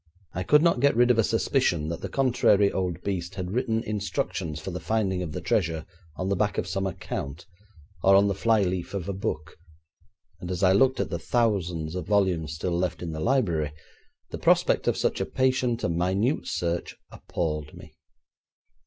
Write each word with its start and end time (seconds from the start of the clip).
I 0.33 0.41
could 0.41 0.63
not 0.63 0.79
get 0.79 0.95
rid 0.95 1.11
of 1.11 1.19
a 1.19 1.23
suspicion 1.23 1.89
that 1.89 2.01
the 2.01 2.09
contrary 2.09 2.71
old 2.71 3.03
beast 3.03 3.35
had 3.35 3.51
written 3.51 3.83
instructions 3.83 4.59
for 4.59 4.71
the 4.71 4.79
finding 4.79 5.21
of 5.21 5.31
the 5.31 5.41
treasure 5.41 5.85
on 6.15 6.27
the 6.27 6.35
back 6.35 6.57
of 6.57 6.65
some 6.65 6.87
account, 6.87 7.45
or 8.01 8.15
on 8.15 8.27
the 8.27 8.33
fly 8.33 8.63
leaf 8.63 8.95
of 8.95 9.07
a 9.07 9.13
book, 9.13 9.59
and 10.39 10.49
as 10.49 10.63
I 10.63 10.71
looked 10.71 10.99
at 10.99 11.11
the 11.11 11.19
thousands 11.19 11.93
of 11.93 12.07
volumes 12.07 12.55
still 12.55 12.75
left 12.79 13.03
in 13.03 13.11
the 13.11 13.19
library, 13.19 13.73
the 14.31 14.39
prospect 14.39 14.87
of 14.87 14.97
such 14.97 15.21
a 15.21 15.25
patient 15.27 15.83
and 15.83 15.95
minute 15.97 16.47
search 16.47 16.95
appalled 17.11 17.75
me. 17.75 17.93